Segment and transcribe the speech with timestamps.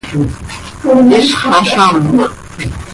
[0.83, 1.95] ¡Hizx azám!